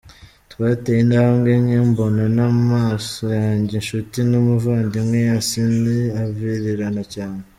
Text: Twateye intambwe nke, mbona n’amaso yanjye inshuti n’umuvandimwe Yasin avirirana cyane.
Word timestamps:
Twateye 0.51 0.99
intambwe 1.05 1.51
nke, 1.63 1.77
mbona 1.89 2.23
n’amaso 2.37 3.23
yanjye 3.39 3.73
inshuti 3.77 4.17
n’umuvandimwe 4.29 5.17
Yasin 5.29 5.69
avirirana 6.23 7.03
cyane. 7.15 7.41